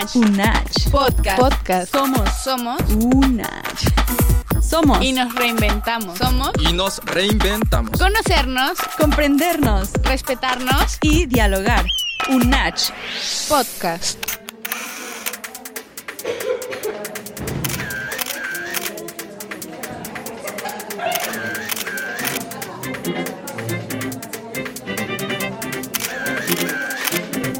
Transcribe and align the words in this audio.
Unach. 0.00 0.14
Unach. 0.14 0.90
Podcast. 0.90 1.38
Podcast. 1.38 1.92
Somos. 1.92 2.28
Somos. 2.42 2.80
Unach. 3.14 4.62
Somos. 4.62 5.02
Y 5.02 5.12
nos 5.12 5.34
reinventamos. 5.34 6.16
Somos. 6.16 6.52
Y 6.58 6.72
nos 6.72 7.00
reinventamos. 7.04 7.98
Conocernos. 7.98 8.78
Comprendernos. 8.98 9.92
Respetarnos. 10.02 10.98
Y 11.02 11.26
dialogar. 11.26 11.84
Unach. 12.30 12.92
Podcast. 13.48 14.29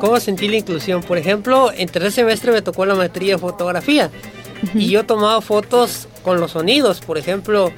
¿Cómo 0.00 0.18
sentí 0.18 0.48
la 0.48 0.56
inclusión? 0.56 1.02
Por 1.02 1.18
ejemplo, 1.18 1.70
en 1.76 1.86
tercer 1.86 2.10
semestre 2.10 2.52
me 2.52 2.62
tocó 2.62 2.86
la 2.86 2.94
materia 2.94 3.34
de 3.34 3.38
fotografía 3.38 4.10
y 4.74 4.88
yo 4.88 5.04
tomaba 5.04 5.42
fotos 5.42 6.08
con 6.22 6.40
los 6.40 6.52
sonidos. 6.52 7.00
Por 7.00 7.18
ejemplo, 7.18 7.70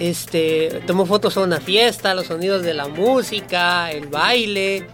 este, 0.00 0.82
tomo 0.84 1.06
fotos 1.06 1.36
a 1.36 1.42
una 1.42 1.60
fiesta, 1.60 2.12
los 2.14 2.26
sonidos 2.26 2.62
de 2.62 2.74
la 2.74 2.88
música, 2.88 3.92
el 3.92 4.08
baile. 4.08 4.88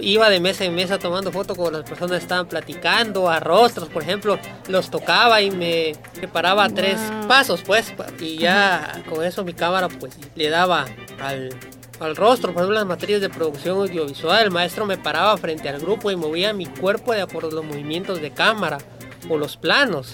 Iba 0.00 0.30
de 0.30 0.38
mesa 0.38 0.64
en 0.64 0.74
mesa 0.76 0.98
tomando 0.98 1.32
fotos 1.32 1.56
con 1.56 1.72
las 1.72 1.82
personas 1.82 2.22
estaban 2.22 2.46
platicando, 2.46 3.28
a 3.30 3.40
rostros, 3.40 3.88
por 3.88 4.02
ejemplo, 4.02 4.38
los 4.68 4.90
tocaba 4.90 5.40
y 5.40 5.50
me 5.50 5.94
preparaba 6.14 6.68
tres 6.68 7.00
pasos, 7.26 7.62
pues, 7.62 7.94
y 8.20 8.36
ya 8.36 9.02
con 9.08 9.24
eso 9.24 9.42
mi 9.42 9.54
cámara, 9.54 9.88
pues, 9.88 10.12
le 10.34 10.50
daba 10.50 10.84
al, 11.18 11.48
al 12.00 12.16
rostro, 12.16 12.52
por 12.52 12.62
ejemplo, 12.62 12.74
las 12.74 12.86
materias 12.86 13.20
de 13.20 13.30
producción 13.30 13.78
audiovisual, 13.78 14.44
el 14.44 14.50
maestro 14.50 14.86
me 14.86 14.98
paraba 14.98 15.36
frente 15.36 15.68
al 15.68 15.80
grupo 15.80 16.10
y 16.10 16.16
movía 16.16 16.52
mi 16.52 16.66
cuerpo 16.66 17.12
de 17.12 17.22
acuerdo 17.22 17.50
a 17.50 17.54
los 17.54 17.64
movimientos 17.64 18.20
de 18.20 18.30
cámara 18.32 18.78
o 19.28 19.38
los 19.38 19.56
planos. 19.56 20.10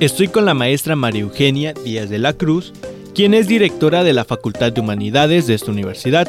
Estoy 0.00 0.28
con 0.28 0.44
la 0.44 0.52
maestra 0.52 0.96
María 0.96 1.22
Eugenia 1.22 1.72
Díaz 1.72 2.10
de 2.10 2.18
la 2.18 2.34
Cruz, 2.34 2.74
quien 3.14 3.32
es 3.32 3.48
directora 3.48 4.04
de 4.04 4.12
la 4.12 4.26
Facultad 4.26 4.70
de 4.70 4.82
Humanidades 4.82 5.46
de 5.46 5.54
esta 5.54 5.70
universidad. 5.70 6.28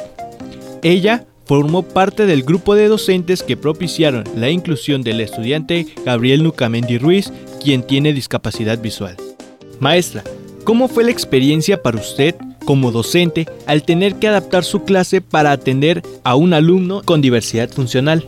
Ella 0.86 1.26
formó 1.46 1.82
parte 1.82 2.28
del 2.28 2.44
grupo 2.44 2.76
de 2.76 2.88
docentes 2.88 3.42
que 3.42 3.58
propiciaron 3.58 4.24
la 4.36 4.52
inclusión 4.52 5.02
del 5.02 5.20
estudiante 5.20 5.88
Gabriel 6.06 6.44
Nucamendi 6.44 7.00
Ruiz, 7.00 7.34
quien 7.60 7.82
tiene 7.82 8.14
discapacidad 8.14 8.78
visual. 8.78 9.18
Maestra, 9.80 10.24
¿cómo 10.64 10.88
fue 10.88 11.04
la 11.04 11.10
experiencia 11.10 11.82
para 11.82 11.98
usted 11.98 12.36
como 12.66 12.92
docente 12.92 13.48
al 13.66 13.82
tener 13.82 14.18
que 14.18 14.28
adaptar 14.28 14.64
su 14.64 14.84
clase 14.84 15.22
para 15.22 15.54
atender 15.54 16.04
a 16.24 16.36
un 16.36 16.54
alumno 16.54 17.02
con 17.04 17.20
diversidad 17.20 17.72
funcional? 17.72 18.28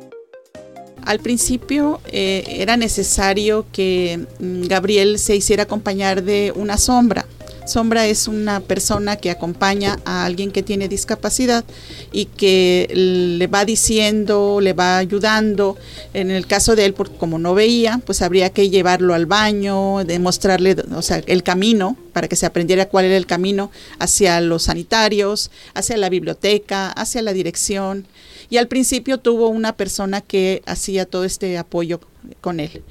Al 1.06 1.20
principio 1.20 2.02
eh, 2.08 2.44
era 2.58 2.76
necesario 2.76 3.68
que 3.72 4.26
mm, 4.40 4.64
Gabriel 4.64 5.20
se 5.20 5.36
hiciera 5.36 5.64
acompañar 5.64 6.24
de 6.24 6.52
una 6.56 6.80
sombra. 6.80 7.28
Sombra 7.68 8.08
es 8.08 8.28
una 8.28 8.60
persona 8.60 9.18
que 9.18 9.30
acompaña 9.30 10.00
a 10.06 10.26
alguien 10.26 10.52
que 10.52 10.64
tiene 10.64 10.88
discapacidad 10.88 11.64
y 12.12 12.26
que 12.26 12.90
le 12.94 13.48
va 13.48 13.66
diciendo, 13.66 14.60
le 14.62 14.74
va 14.74 14.98
ayudando. 14.98 15.78
En 16.14 16.32
el 16.32 16.48
caso 16.48 16.76
de 16.76 16.86
él, 16.86 16.94
como 16.94 17.40
no 17.40 17.54
veía, 17.54 18.02
pues 18.06 18.22
habría 18.22 18.50
que 18.50 18.70
llevarlo 18.70 19.14
al 19.14 19.26
baño, 19.26 20.04
demostrarle, 20.06 20.76
o 20.96 21.02
sea, 21.02 21.22
el 21.28 21.44
camino 21.44 21.98
para 22.14 22.28
que 22.28 22.36
se 22.36 22.46
aprendiera 22.46 22.88
cuál 22.88 23.06
era 23.06 23.18
el 23.18 23.28
camino 23.28 23.72
hacia 24.00 24.42
los 24.42 24.64
sanitarios, 24.64 25.52
hacia 25.74 25.98
la 25.98 26.10
biblioteca, 26.10 26.90
hacia 26.90 27.22
la 27.22 27.34
dirección. 27.34 28.08
Y 28.50 28.58
al 28.58 28.68
principio 28.68 29.18
tuvo 29.20 29.50
una 29.50 29.76
persona 29.76 30.22
que 30.22 30.64
hacía 30.66 31.06
todo 31.06 31.26
este 31.26 31.58
apoyo 31.58 32.00
con 32.42 32.60
él. 32.60 32.84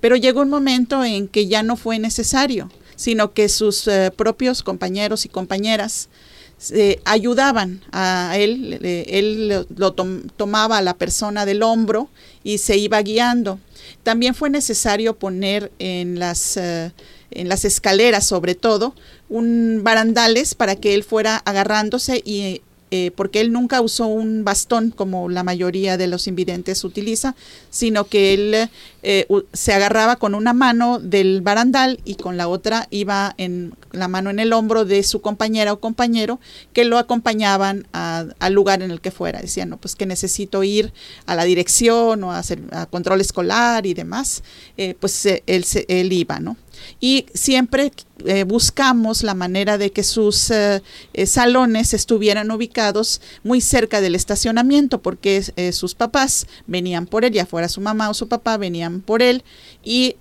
Pero 0.00 0.16
llegó 0.16 0.42
un 0.42 0.50
momento 0.50 1.04
en 1.04 1.28
que 1.28 1.46
ya 1.46 1.62
no 1.62 1.76
fue 1.76 1.98
necesario, 1.98 2.70
sino 2.96 3.32
que 3.32 3.48
sus 3.48 3.86
eh, 3.88 4.12
propios 4.14 4.62
compañeros 4.62 5.24
y 5.24 5.28
compañeras 5.28 6.08
eh, 6.70 7.00
ayudaban 7.04 7.82
a 7.92 8.34
él, 8.38 8.78
él 8.82 9.48
lo, 9.48 9.66
lo 9.76 9.92
tom 9.92 10.22
tomaba 10.36 10.78
a 10.78 10.82
la 10.82 10.94
persona 10.94 11.44
del 11.44 11.62
hombro 11.62 12.08
y 12.42 12.58
se 12.58 12.76
iba 12.76 13.02
guiando. 13.02 13.58
También 14.02 14.34
fue 14.34 14.50
necesario 14.50 15.18
poner 15.18 15.72
en 15.78 16.18
las, 16.18 16.56
uh, 16.56 16.90
en 17.30 17.48
las 17.48 17.64
escaleras, 17.64 18.26
sobre 18.26 18.54
todo, 18.54 18.94
un 19.28 19.80
barandales 19.82 20.54
para 20.54 20.76
que 20.76 20.94
él 20.94 21.04
fuera 21.04 21.36
agarrándose 21.44 22.22
y 22.24 22.62
eh, 22.96 23.10
porque 23.10 23.40
él 23.40 23.50
nunca 23.50 23.80
usó 23.80 24.06
un 24.06 24.44
bastón 24.44 24.92
como 24.92 25.28
la 25.28 25.42
mayoría 25.42 25.96
de 25.96 26.06
los 26.06 26.28
invidentes 26.28 26.84
utiliza, 26.84 27.34
sino 27.68 28.04
que 28.04 28.34
él 28.34 28.70
eh, 29.02 29.26
se 29.52 29.72
agarraba 29.72 30.14
con 30.14 30.36
una 30.36 30.52
mano 30.52 31.00
del 31.00 31.40
barandal 31.40 31.98
y 32.04 32.14
con 32.14 32.36
la 32.36 32.46
otra 32.46 32.86
iba 32.90 33.34
en 33.36 33.74
la 33.90 34.06
mano 34.06 34.30
en 34.30 34.38
el 34.38 34.52
hombro 34.52 34.84
de 34.84 35.02
su 35.02 35.20
compañera 35.20 35.72
o 35.72 35.80
compañero 35.80 36.38
que 36.72 36.84
lo 36.84 36.98
acompañaban 36.98 37.88
a, 37.92 38.26
al 38.38 38.52
lugar 38.52 38.80
en 38.80 38.92
el 38.92 39.00
que 39.00 39.10
fuera. 39.10 39.40
Decían, 39.40 39.70
no, 39.70 39.76
pues 39.76 39.96
que 39.96 40.06
necesito 40.06 40.62
ir 40.62 40.92
a 41.26 41.34
la 41.34 41.42
dirección 41.42 42.22
o 42.22 42.30
a 42.30 42.38
hacer 42.38 42.60
a 42.70 42.86
control 42.86 43.20
escolar 43.20 43.86
y 43.86 43.94
demás, 43.94 44.44
eh, 44.76 44.94
pues 45.00 45.26
él, 45.26 45.66
él 45.88 46.12
iba, 46.12 46.38
¿no? 46.38 46.56
Y 47.00 47.26
siempre 47.34 47.92
eh, 48.24 48.44
buscamos 48.44 49.22
la 49.22 49.34
manera 49.34 49.78
de 49.78 49.90
que 49.90 50.02
sus 50.02 50.50
eh, 50.50 50.82
eh, 51.12 51.26
salones 51.26 51.94
estuvieran 51.94 52.50
ubicados 52.50 53.20
muy 53.42 53.60
cerca 53.60 54.00
del 54.00 54.14
estacionamiento 54.14 55.02
porque 55.02 55.42
sus 55.72 55.94
papás 55.94 56.46
venían 56.66 57.06
por 57.06 57.24
él, 57.24 57.32
ya 57.32 57.46
fuera 57.46 57.68
su 57.68 57.80
mamá 57.80 58.10
o 58.10 58.14
su 58.14 58.28
papá, 58.28 58.56
venían 58.56 59.00
por 59.00 59.22
él 59.22 59.44
y 59.82 60.16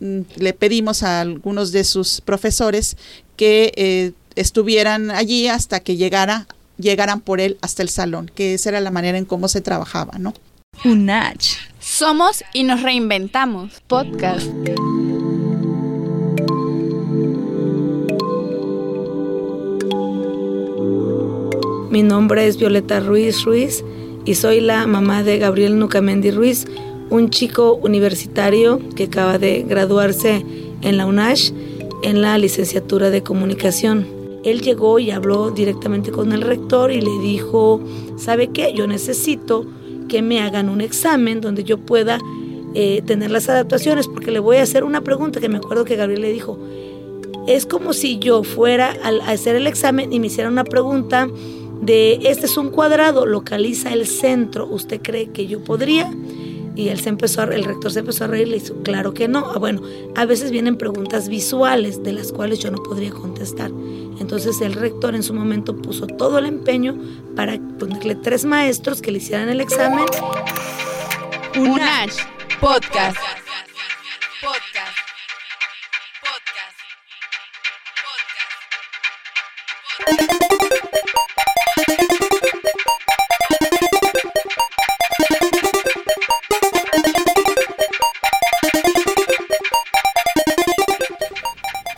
mm, 0.00 0.20
le 0.36 0.52
pedimos 0.52 1.02
a 1.02 1.20
algunos 1.20 1.72
de 1.72 1.84
sus 1.84 2.20
profesores 2.20 2.96
que 3.36 4.14
estuvieran 4.34 5.10
allí 5.10 5.48
hasta 5.48 5.80
que 5.80 5.96
llegara 5.96 6.46
llegaran 6.78 7.20
por 7.20 7.40
él 7.40 7.58
hasta 7.62 7.82
el 7.82 7.88
salón, 7.88 8.30
que 8.34 8.54
esa 8.54 8.70
era 8.70 8.80
la 8.80 8.90
manera 8.90 9.18
en 9.18 9.24
cómo 9.24 9.48
se 9.48 9.60
trabajaba, 9.60 10.18
¿no? 10.18 10.34
Unach. 10.84 11.56
Somos 11.80 12.44
y 12.52 12.64
nos 12.64 12.82
reinventamos. 12.82 13.80
Podcast. 13.86 14.46
Mi 21.96 22.02
nombre 22.02 22.46
es 22.46 22.58
Violeta 22.58 23.00
Ruiz 23.00 23.44
Ruiz 23.44 23.82
y 24.26 24.34
soy 24.34 24.60
la 24.60 24.86
mamá 24.86 25.22
de 25.22 25.38
Gabriel 25.38 25.78
Nucamendi 25.78 26.30
Ruiz, 26.30 26.66
un 27.08 27.30
chico 27.30 27.72
universitario 27.76 28.78
que 28.94 29.04
acaba 29.04 29.38
de 29.38 29.62
graduarse 29.62 30.44
en 30.82 30.98
la 30.98 31.06
UNASH 31.06 31.52
en 32.02 32.20
la 32.20 32.36
licenciatura 32.36 33.08
de 33.08 33.22
comunicación. 33.22 34.06
Él 34.44 34.60
llegó 34.60 34.98
y 34.98 35.10
habló 35.10 35.50
directamente 35.50 36.12
con 36.12 36.32
el 36.32 36.42
rector 36.42 36.92
y 36.92 37.00
le 37.00 37.18
dijo, 37.22 37.80
¿sabe 38.18 38.48
qué? 38.48 38.74
Yo 38.74 38.86
necesito 38.86 39.64
que 40.06 40.20
me 40.20 40.42
hagan 40.42 40.68
un 40.68 40.82
examen 40.82 41.40
donde 41.40 41.64
yo 41.64 41.78
pueda 41.78 42.18
eh, 42.74 43.00
tener 43.06 43.30
las 43.30 43.48
adaptaciones 43.48 44.06
porque 44.06 44.32
le 44.32 44.38
voy 44.38 44.58
a 44.58 44.64
hacer 44.64 44.84
una 44.84 45.00
pregunta 45.00 45.40
que 45.40 45.48
me 45.48 45.56
acuerdo 45.56 45.86
que 45.86 45.96
Gabriel 45.96 46.20
le 46.20 46.30
dijo. 46.30 46.58
Es 47.46 47.64
como 47.64 47.94
si 47.94 48.18
yo 48.18 48.42
fuera 48.42 48.94
a 49.02 49.30
hacer 49.30 49.56
el 49.56 49.66
examen 49.66 50.12
y 50.12 50.20
me 50.20 50.26
hiciera 50.26 50.50
una 50.50 50.64
pregunta 50.64 51.26
de 51.80 52.18
este 52.22 52.46
es 52.46 52.56
un 52.56 52.70
cuadrado, 52.70 53.26
localiza 53.26 53.92
el 53.92 54.06
centro, 54.06 54.66
¿usted 54.66 55.00
cree 55.02 55.30
que 55.30 55.46
yo 55.46 55.62
podría? 55.62 56.10
Y 56.74 56.90
él 56.90 57.00
se 57.00 57.08
empezó 57.08 57.40
a, 57.40 57.44
el 57.44 57.64
rector 57.64 57.90
se 57.90 58.00
empezó 58.00 58.24
a 58.24 58.26
reír 58.26 58.48
y 58.48 58.50
le 58.50 58.58
dijo, 58.58 58.74
claro 58.82 59.14
que 59.14 59.28
no. 59.28 59.50
Ah, 59.54 59.58
bueno, 59.58 59.80
a 60.14 60.26
veces 60.26 60.50
vienen 60.50 60.76
preguntas 60.76 61.28
visuales 61.28 62.02
de 62.02 62.12
las 62.12 62.32
cuales 62.32 62.58
yo 62.58 62.70
no 62.70 62.82
podría 62.82 63.10
contestar. 63.10 63.70
Entonces 64.20 64.60
el 64.60 64.74
rector 64.74 65.14
en 65.14 65.22
su 65.22 65.32
momento 65.32 65.74
puso 65.74 66.06
todo 66.06 66.38
el 66.38 66.44
empeño 66.44 66.98
para 67.34 67.58
ponerle 67.78 68.14
tres 68.14 68.44
maestros 68.44 69.00
que 69.00 69.10
le 69.10 69.18
hicieran 69.18 69.48
el 69.48 69.62
examen. 69.62 70.04
Podcast. 71.54 72.20
Podcast. 72.60 73.45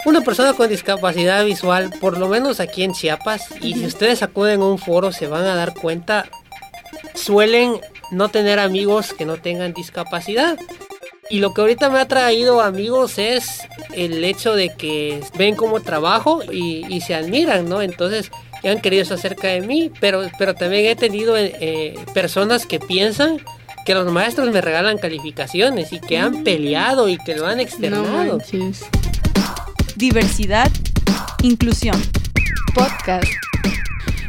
Una 0.09 0.23
persona 0.23 0.55
con 0.55 0.71
discapacidad 0.71 1.45
visual, 1.45 1.91
por 2.01 2.17
lo 2.17 2.29
menos 2.29 2.61
aquí 2.61 2.83
en 2.83 2.95
Chiapas, 2.95 3.45
y 3.61 3.75
si 3.75 3.85
ustedes 3.85 4.23
acuden 4.23 4.63
a 4.63 4.65
un 4.65 4.79
foro 4.79 5.13
se 5.13 5.27
van 5.27 5.45
a 5.45 5.55
dar 5.55 5.75
cuenta, 5.75 6.25
suelen 7.13 7.79
no 8.11 8.31
tener 8.31 8.59
amigos 8.59 9.13
que 9.13 9.27
no 9.27 9.37
tengan 9.37 9.75
discapacidad. 9.75 10.59
Y 11.29 11.41
lo 11.41 11.53
que 11.53 11.61
ahorita 11.61 11.91
me 11.91 11.99
ha 11.99 12.09
traído 12.09 12.63
amigos 12.63 13.19
es 13.19 13.61
el 13.93 14.25
hecho 14.25 14.55
de 14.55 14.75
que 14.75 15.21
ven 15.37 15.55
cómo 15.55 15.83
trabajo 15.83 16.41
y, 16.51 16.87
y 16.89 17.03
se 17.03 17.15
admiran, 17.15 17.69
¿no? 17.69 17.83
Entonces 17.83 18.31
han 18.65 18.81
querido 18.81 19.03
eso 19.03 19.13
acerca 19.13 19.49
de 19.49 19.61
mí, 19.61 19.93
pero, 20.01 20.23
pero 20.39 20.55
también 20.55 20.87
he 20.87 20.97
tenido 20.97 21.37
eh, 21.37 21.99
personas 22.15 22.65
que 22.65 22.81
piensan 22.81 23.43
que 23.85 23.93
los 23.93 24.11
maestros 24.11 24.51
me 24.53 24.63
regalan 24.63 24.97
calificaciones 24.97 25.93
y 25.93 26.01
que 26.01 26.17
han 26.17 26.45
peleado 26.45 27.11
y 27.11 27.19
que 27.19 27.37
lo 27.37 27.47
han 27.47 27.61
externado. 27.61 28.39
Diversidad, 29.99 30.71
inclusión. 31.43 32.01
Podcast. 32.73 33.27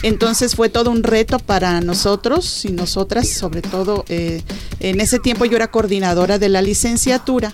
Entonces 0.01 0.55
fue 0.55 0.67
todo 0.67 0.89
un 0.89 1.03
reto 1.03 1.37
para 1.37 1.79
nosotros 1.79 2.65
y 2.65 2.71
nosotras, 2.71 3.29
sobre 3.29 3.61
todo 3.61 4.03
eh, 4.09 4.41
en 4.79 4.99
ese 4.99 5.19
tiempo 5.19 5.45
yo 5.45 5.57
era 5.57 5.69
coordinadora 5.69 6.39
de 6.39 6.49
la 6.49 6.63
licenciatura 6.63 7.53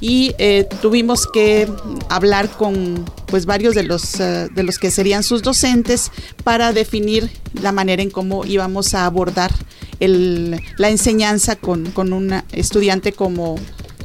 y 0.00 0.34
eh, 0.38 0.66
tuvimos 0.80 1.28
que 1.32 1.68
hablar 2.08 2.50
con 2.50 3.04
pues 3.26 3.46
varios 3.46 3.76
de 3.76 3.84
los 3.84 4.18
eh, 4.18 4.48
de 4.52 4.62
los 4.64 4.80
que 4.80 4.90
serían 4.90 5.22
sus 5.22 5.44
docentes 5.44 6.10
para 6.42 6.72
definir 6.72 7.30
la 7.62 7.70
manera 7.70 8.02
en 8.02 8.10
cómo 8.10 8.44
íbamos 8.44 8.92
a 8.94 9.06
abordar 9.06 9.52
el, 10.00 10.60
la 10.78 10.88
enseñanza 10.90 11.54
con, 11.54 11.92
con 11.92 12.12
un 12.12 12.42
estudiante 12.50 13.12
como, 13.12 13.54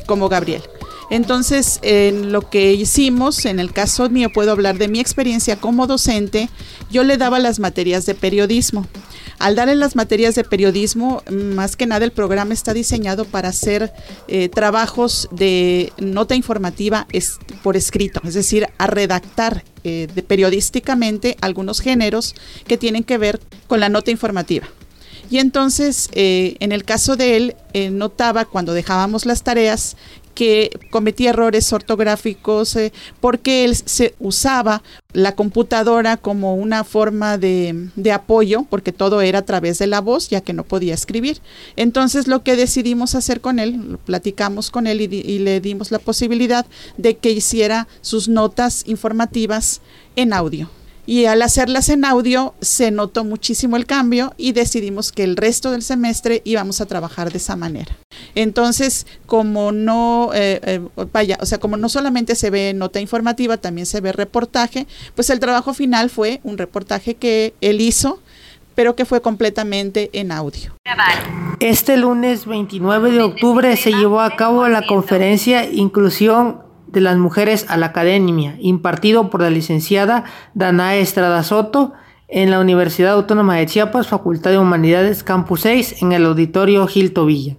como 0.06 0.30
Gabriel. 0.30 0.62
Entonces, 1.10 1.80
en 1.84 2.32
lo 2.34 2.50
que 2.50 2.74
hicimos, 2.74 3.46
en 3.46 3.60
el 3.60 3.72
caso 3.72 4.10
mío, 4.10 4.30
puedo 4.34 4.52
hablar 4.52 4.78
de 4.78 4.90
mi 4.90 5.00
experiencia 5.00 5.56
como 5.56 5.88
docente, 5.88 6.50
yo 6.92 7.04
le 7.04 7.18
daba 7.18 7.40
las 7.40 7.60
materias 7.60 8.06
de 8.06 8.14
periodismo. 8.14 8.86
Al 9.40 9.56
darle 9.56 9.76
las 9.76 9.96
materias 9.96 10.36
de 10.36 10.44
periodismo, 10.44 11.24
más 11.32 11.76
que 11.76 11.86
nada 11.86 12.04
el 12.04 12.12
programa 12.12 12.54
está 12.54 12.74
diseñado 12.74 13.24
para 13.24 13.50
hacer 13.50 13.94
eh, 14.28 14.50
trabajos 14.50 15.30
de 15.32 15.94
nota 15.98 16.36
informativa 16.36 17.08
es, 17.12 17.38
por 17.64 17.78
escrito, 17.78 18.20
es 18.26 18.34
decir, 18.34 18.68
a 18.78 18.88
redactar 18.88 19.64
eh, 19.84 20.08
periodísticamente 20.28 21.38
algunos 21.40 21.80
géneros 21.80 22.36
que 22.66 22.78
tienen 22.78 23.04
que 23.04 23.18
ver 23.18 23.40
con 23.68 23.80
la 23.80 23.90
nota 23.90 24.12
informativa. 24.12 24.68
Y 25.30 25.40
entonces, 25.40 26.10
eh, 26.14 26.56
en 26.60 26.72
el 26.72 26.84
caso 26.84 27.16
de 27.16 27.38
él, 27.38 27.56
notaba 27.92 28.46
cuando 28.46 28.74
dejábamos 28.74 29.28
las 29.28 29.44
tareas 29.44 29.98
que 30.38 30.70
cometía 30.92 31.32
errores 31.32 31.74
ortográficos 31.74 32.76
eh, 32.76 32.94
porque 33.20 33.66
él 33.66 33.76
se 33.76 34.14
usaba 34.20 34.84
la 35.12 35.32
computadora 35.32 36.16
como 36.16 36.54
una 36.54 36.84
forma 36.84 37.40
de, 37.40 37.90
de, 37.96 38.12
apoyo, 38.12 38.68
porque 38.70 38.92
todo 38.92 39.22
era 39.22 39.40
a 39.40 39.46
través 39.46 39.80
de 39.80 39.88
la 39.88 40.00
voz, 40.00 40.30
ya 40.30 40.42
que 40.42 40.54
no 40.54 40.64
podía 40.64 40.94
escribir. 40.94 41.40
Entonces 41.76 42.28
lo 42.28 42.44
que 42.44 42.56
decidimos 42.56 43.16
hacer 43.16 43.42
con 43.42 43.58
él, 43.58 43.98
platicamos 44.06 44.70
con 44.70 44.86
él 44.86 45.02
y, 45.02 45.06
y 45.06 45.40
le 45.40 45.60
dimos 45.60 45.90
la 45.90 45.98
posibilidad 45.98 46.68
de 46.98 47.18
que 47.18 47.32
hiciera 47.32 47.88
sus 48.02 48.30
notas 48.30 48.84
informativas 48.86 49.82
en 50.16 50.34
audio. 50.34 50.70
Y 51.08 51.26
al 51.26 51.42
hacerlas 51.42 51.88
en 51.88 52.04
audio 52.04 52.54
se 52.62 52.92
notó 52.92 53.24
muchísimo 53.24 53.78
el 53.78 53.86
cambio 53.86 54.34
y 54.38 54.52
decidimos 54.52 55.14
que 55.14 55.24
el 55.24 55.38
resto 55.38 55.72
del 55.72 55.82
semestre 55.82 56.42
íbamos 56.44 56.82
a 56.82 56.86
trabajar 56.86 57.32
de 57.32 57.38
esa 57.38 57.56
manera. 57.56 57.98
Entonces, 58.36 59.08
como 59.26 59.72
no, 59.72 60.32
eh, 60.34 60.60
eh, 60.64 60.82
vaya, 61.14 61.38
o 61.40 61.46
sea, 61.46 61.60
como 61.60 61.78
no 61.78 61.88
solamente 61.88 62.36
se 62.36 62.50
ve 62.50 62.74
nota 62.76 63.00
informativa, 63.00 63.56
también 63.56 63.86
se 63.86 64.02
ve 64.02 64.12
reportaje, 64.12 64.86
pues 65.16 65.30
el 65.30 65.40
trabajo 65.40 65.74
final 65.74 66.10
fue 66.10 66.42
un 66.44 66.58
reportaje 66.58 67.16
que 67.16 67.54
él 67.62 67.82
hizo 67.82 68.20
pero 68.76 68.96
que 68.96 69.06
fue 69.06 69.24
completamente 69.24 70.12
en 70.14 70.32
audio. 70.32 70.76
Este 71.60 71.98
lunes 71.98 72.46
29 72.46 73.10
de 73.10 73.24
octubre 73.24 73.76
se 73.76 73.92
llevó 73.92 74.22
a 74.22 74.36
cabo 74.36 74.68
la 74.68 74.86
conferencia 74.86 75.66
Inclusión 75.66 76.67
de 76.88 77.02
las 77.02 77.18
Mujeres 77.18 77.66
a 77.70 77.78
la 77.78 77.88
Academia, 77.88 78.56
impartido 78.60 79.30
por 79.30 79.42
la 79.42 79.50
licenciada 79.50 80.24
Danae 80.54 81.02
Estrada 81.02 81.44
Soto 81.44 81.94
en 82.28 82.52
la 82.52 82.60
Universidad 82.60 83.14
Autónoma 83.14 83.56
de 83.56 83.66
Chiapas, 83.66 84.08
Facultad 84.08 84.52
de 84.52 84.58
Humanidades, 84.58 85.24
Campus 85.24 85.62
6, 85.62 86.02
en 86.02 86.12
el 86.12 86.26
Auditorio 86.26 86.86
Gil 86.88 87.14
Tobilla. 87.14 87.56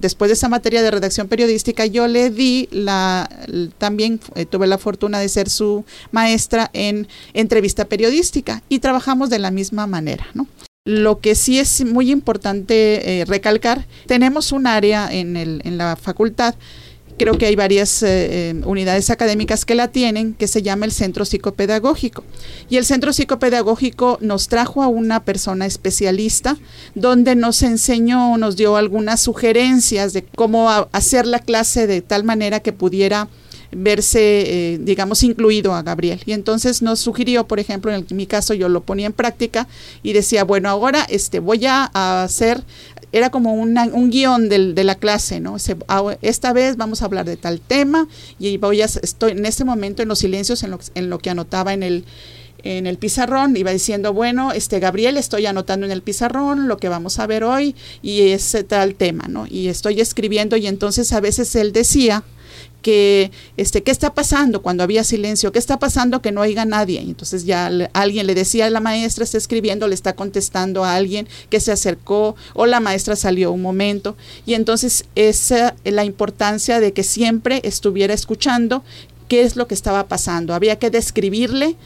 Después 0.00 0.28
de 0.28 0.34
esa 0.34 0.48
materia 0.48 0.82
de 0.82 0.90
redacción 0.90 1.28
periodística, 1.28 1.86
yo 1.86 2.08
le 2.08 2.30
di 2.30 2.68
la, 2.72 3.28
también 3.78 4.20
eh, 4.34 4.44
tuve 4.44 4.66
la 4.66 4.76
fortuna 4.76 5.18
de 5.18 5.28
ser 5.28 5.48
su 5.48 5.84
maestra 6.10 6.68
en 6.72 7.08
entrevista 7.32 7.84
periodística 7.84 8.62
y 8.68 8.80
trabajamos 8.80 9.30
de 9.30 9.38
la 9.38 9.50
misma 9.50 9.86
manera, 9.86 10.26
¿no? 10.34 10.46
Lo 10.84 11.20
que 11.20 11.34
sí 11.34 11.58
es 11.58 11.82
muy 11.86 12.10
importante 12.10 13.20
eh, 13.20 13.24
recalcar, 13.24 13.86
tenemos 14.06 14.52
un 14.52 14.66
área 14.66 15.10
en, 15.10 15.38
el, 15.38 15.62
en 15.64 15.78
la 15.78 15.96
facultad 15.96 16.54
creo 17.18 17.38
que 17.38 17.46
hay 17.46 17.56
varias 17.56 18.02
eh, 18.02 18.50
eh, 18.50 18.62
unidades 18.64 19.10
académicas 19.10 19.64
que 19.64 19.74
la 19.74 19.88
tienen, 19.88 20.34
que 20.34 20.48
se 20.48 20.62
llama 20.62 20.84
el 20.86 20.92
Centro 20.92 21.24
Psicopedagógico. 21.24 22.24
Y 22.68 22.76
el 22.76 22.84
Centro 22.84 23.12
Psicopedagógico 23.12 24.18
nos 24.20 24.48
trajo 24.48 24.82
a 24.82 24.88
una 24.88 25.24
persona 25.24 25.66
especialista 25.66 26.56
donde 26.94 27.34
nos 27.34 27.62
enseñó, 27.62 28.36
nos 28.36 28.56
dio 28.56 28.76
algunas 28.76 29.20
sugerencias 29.20 30.12
de 30.12 30.24
cómo 30.24 30.68
hacer 30.92 31.26
la 31.26 31.38
clase 31.38 31.86
de 31.86 32.02
tal 32.02 32.24
manera 32.24 32.60
que 32.60 32.72
pudiera 32.72 33.28
verse, 33.74 34.74
eh, 34.74 34.78
digamos, 34.80 35.22
incluido 35.22 35.74
a 35.74 35.82
Gabriel. 35.82 36.20
Y 36.26 36.32
entonces 36.32 36.82
nos 36.82 37.00
sugirió, 37.00 37.46
por 37.46 37.60
ejemplo, 37.60 37.92
en, 37.92 38.06
en, 38.08 38.16
mi 38.16 38.26
caso 38.26 38.54
yo 38.54 38.68
lo 38.68 38.82
ponía 38.82 39.06
en 39.06 39.12
práctica 39.12 39.66
y 40.02 40.12
decía, 40.12 40.44
bueno, 40.44 40.68
ahora 40.68 41.06
este, 41.08 41.40
voy 41.40 41.66
a 41.66 42.22
hacer, 42.22 42.62
era 43.14 43.30
como 43.30 43.54
una, 43.54 43.84
un 43.84 44.10
guion 44.10 44.48
del, 44.48 44.74
de 44.74 44.82
la 44.82 44.96
clase, 44.96 45.38
¿no? 45.38 45.60
Se, 45.60 45.76
esta 46.20 46.52
vez 46.52 46.76
vamos 46.76 47.00
a 47.00 47.04
hablar 47.04 47.24
de 47.24 47.36
tal 47.36 47.60
tema 47.60 48.08
y 48.40 48.56
voy 48.56 48.82
a, 48.82 48.86
estoy 48.86 49.30
en 49.30 49.46
este 49.46 49.64
momento 49.64 50.02
en 50.02 50.08
los 50.08 50.18
silencios, 50.18 50.64
en 50.64 50.72
lo, 50.72 50.80
en 50.96 51.10
lo 51.10 51.20
que 51.20 51.30
anotaba 51.30 51.72
en 51.72 51.84
el 51.84 52.04
en 52.64 52.86
el 52.86 52.98
pizarrón, 52.98 53.56
iba 53.56 53.70
diciendo, 53.70 54.12
bueno, 54.12 54.52
este 54.52 54.80
Gabriel, 54.80 55.16
estoy 55.18 55.46
anotando 55.46 55.86
en 55.86 55.92
el 55.92 56.02
pizarrón 56.02 56.66
lo 56.66 56.78
que 56.78 56.88
vamos 56.88 57.18
a 57.18 57.26
ver 57.26 57.44
hoy 57.44 57.76
y 58.02 58.30
ese 58.30 58.64
tal 58.64 58.94
tema, 58.94 59.26
¿no? 59.28 59.46
Y 59.48 59.68
estoy 59.68 60.00
escribiendo 60.00 60.56
y 60.56 60.66
entonces 60.66 61.12
a 61.12 61.20
veces 61.20 61.54
él 61.54 61.72
decía, 61.72 62.24
que 62.82 63.30
este 63.56 63.82
qué 63.82 63.90
está 63.90 64.12
pasando 64.12 64.60
cuando 64.60 64.82
había 64.82 65.04
silencio, 65.04 65.52
qué 65.52 65.58
está 65.58 65.78
pasando 65.78 66.20
que 66.20 66.32
no 66.32 66.42
oiga 66.42 66.66
nadie. 66.66 67.00
Y 67.00 67.08
entonces 67.08 67.46
ya 67.46 67.70
le, 67.70 67.90
alguien 67.94 68.26
le 68.26 68.34
decía, 68.34 68.68
la 68.68 68.80
maestra 68.80 69.24
está 69.24 69.38
escribiendo, 69.38 69.88
le 69.88 69.94
está 69.94 70.12
contestando 70.14 70.84
a 70.84 70.94
alguien 70.94 71.26
que 71.48 71.60
se 71.60 71.72
acercó 71.72 72.36
o 72.52 72.66
la 72.66 72.80
maestra 72.80 73.16
salió 73.16 73.52
un 73.52 73.62
momento. 73.62 74.16
Y 74.44 74.52
entonces 74.52 75.06
esa 75.14 75.74
la 75.84 76.04
importancia 76.04 76.78
de 76.78 76.92
que 76.92 77.02
siempre 77.02 77.62
estuviera 77.64 78.12
escuchando 78.12 78.84
qué 79.28 79.42
es 79.42 79.56
lo 79.56 79.66
que 79.66 79.74
estaba 79.74 80.06
pasando. 80.06 80.54
Había 80.54 80.78
que 80.78 80.90
describirle 80.90 81.76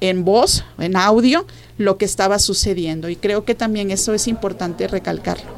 en 0.00 0.24
voz, 0.24 0.64
en 0.78 0.96
audio, 0.96 1.46
lo 1.78 1.98
que 1.98 2.04
estaba 2.04 2.38
sucediendo. 2.38 3.08
Y 3.08 3.16
creo 3.16 3.44
que 3.44 3.54
también 3.54 3.90
eso 3.90 4.14
es 4.14 4.28
importante 4.28 4.88
recalcarlo. 4.88 5.56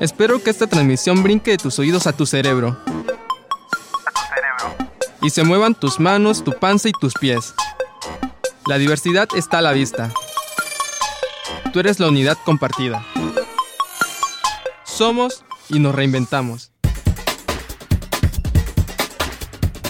Espero 0.00 0.42
que 0.42 0.48
esta 0.48 0.66
transmisión 0.66 1.22
brinque 1.22 1.50
de 1.50 1.58
tus 1.58 1.78
oídos 1.78 2.06
a 2.06 2.14
tu 2.14 2.24
cerebro. 2.24 2.68
A 2.68 4.12
tu 4.12 4.20
cerebro. 4.34 4.88
Y 5.20 5.28
se 5.28 5.44
muevan 5.44 5.74
tus 5.74 6.00
manos, 6.00 6.42
tu 6.42 6.52
panza 6.52 6.88
y 6.88 6.92
tus 6.92 7.12
pies. 7.12 7.52
La 8.70 8.78
diversidad 8.78 9.28
está 9.34 9.58
a 9.58 9.62
la 9.62 9.72
vista. 9.72 10.12
Tú 11.72 11.80
eres 11.80 11.98
la 11.98 12.06
unidad 12.06 12.38
compartida. 12.44 13.04
Somos 14.84 15.44
y 15.68 15.80
nos 15.80 15.92
reinventamos. 15.92 16.70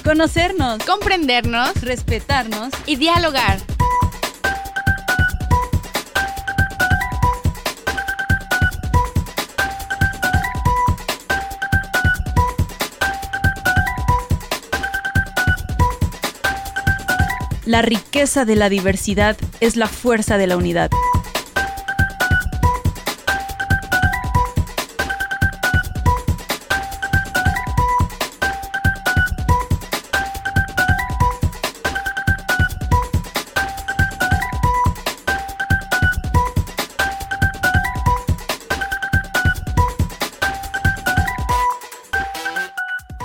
Conocernos, 0.02 0.82
comprendernos, 0.86 1.78
respetarnos 1.82 2.72
y 2.86 2.96
dialogar. 2.96 3.58
La 17.70 17.82
riqueza 17.82 18.44
de 18.44 18.56
la 18.56 18.68
diversidad 18.68 19.36
es 19.60 19.76
la 19.76 19.86
fuerza 19.86 20.38
de 20.38 20.48
la 20.48 20.56
unidad. 20.56 20.90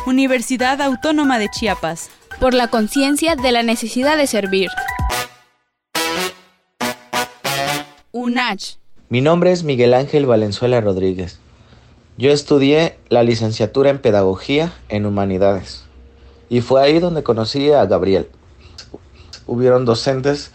Universidad 0.06 0.82
Autónoma 0.82 1.40
de 1.40 1.50
Chiapas, 1.50 2.12
por 2.40 2.54
la 2.54 2.68
conciencia 2.68 3.36
de 3.36 3.52
la 3.52 3.64
necesidad 3.64 4.18
de 4.18 4.28
servir. 4.28 4.70
UNACH. 8.12 8.78
Mi 9.10 9.22
nombre 9.22 9.52
es 9.52 9.64
Miguel 9.64 9.94
Ángel 9.94 10.26
Valenzuela 10.26 10.82
Rodríguez. 10.82 11.40
Yo 12.18 12.32
estudié 12.32 12.98
la 13.10 13.24
licenciatura 13.24 13.90
en 13.90 14.00
Pedagogía 14.00 14.74
en 14.90 15.06
Humanidades 15.06 15.86
y 16.50 16.62
fue 16.62 16.82
ahí 16.82 17.00
donde 17.00 17.24
conocí 17.24 17.72
a 17.72 17.86
Gabriel. 17.86 18.28
Hubieron 19.48 19.86
docentes 19.86 20.52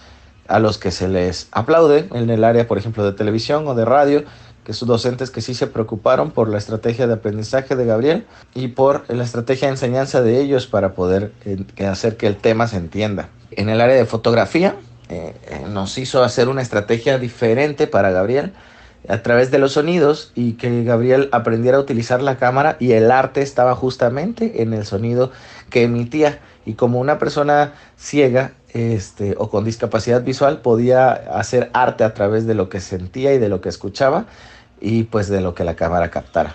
a 0.49 0.59
los 0.59 0.79
que 0.79 0.91
se 0.91 1.09
les 1.09 1.49
aplaude 1.53 2.09
en 2.13 2.29
el 2.29 2.45
área, 2.45 2.67
por 2.67 2.77
ejemplo, 2.77 3.05
de 3.05 3.13
televisión 3.13 3.67
o 3.69 3.75
de 3.75 3.85
radio, 3.85 4.25
que 4.65 4.73
son 4.73 4.89
docentes 4.89 5.31
que 5.31 5.41
sí 5.41 5.55
se 5.55 5.67
preocuparon 5.67 6.31
por 6.31 6.49
la 6.49 6.59
estrategia 6.59 7.07
de 7.07 7.15
aprendizaje 7.15 7.77
de 7.77 7.87
Gabriel 7.87 8.27
y 8.55 8.69
por 8.69 9.05
la 9.09 9.25
estrategia 9.25 9.69
de 9.69 9.73
enseñanza 9.73 10.23
de 10.23 10.41
ellos 10.41 10.67
para 10.67 10.95
poder 10.95 11.33
eh, 11.45 11.87
hacer 11.87 12.17
que 12.17 12.27
el 12.27 12.37
tema 12.37 12.69
se 12.69 12.77
entienda. 12.77 13.29
En 13.51 13.69
el 13.69 13.81
área 13.81 13.97
de 13.97 14.07
fotografía 14.07 14.77
eh, 15.09 15.35
eh, 15.49 15.63
nos 15.69 15.99
hizo 15.99 16.23
hacer 16.23 16.49
una 16.49 16.63
estrategia 16.63 17.19
diferente 17.19 17.87
para 17.87 18.11
Gabriel 18.11 18.53
a 19.09 19.23
través 19.23 19.51
de 19.51 19.59
los 19.59 19.73
sonidos 19.73 20.31
y 20.35 20.53
que 20.53 20.85
Gabriel 20.85 21.29
aprendiera 21.33 21.79
a 21.79 21.81
utilizar 21.81 22.23
la 22.23 22.37
cámara 22.37 22.77
y 22.79 22.93
el 22.93 23.11
arte 23.11 23.43
estaba 23.43 23.75
justamente 23.75 24.63
en 24.63 24.75
el 24.75 24.85
sonido 24.85 25.33
que 25.71 25.83
emitía 25.83 26.39
y 26.67 26.75
como 26.75 27.01
una 27.01 27.19
persona 27.19 27.73
ciega 27.99 28.53
este, 28.73 29.35
o 29.39 29.51
con 29.51 29.65
discapacidad 29.65 30.23
visual 30.23 30.61
podía 30.61 31.11
hacer 31.11 31.71
arte 31.73 32.05
a 32.05 32.15
través 32.15 32.47
de 32.47 32.55
lo 32.55 32.69
que 32.69 32.81
sentía 32.81 33.35
y 33.35 33.39
de 33.39 33.49
lo 33.49 33.61
que 33.61 33.69
escuchaba 33.69 34.27
y 34.81 35.05
pues 35.05 35.29
de 35.29 35.41
lo 35.41 35.55
que 35.55 35.65
la 35.65 35.77
cámara 35.77 36.11
captara. 36.11 36.55